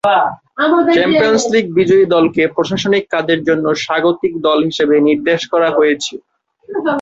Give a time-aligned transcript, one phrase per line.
[0.95, 6.13] Champions League বিজয়ী দলকে প্রশাসনিক কাজের জন্য "স্বাগতিক" দল হিসেবে নির্দেশ করা হয়েছে।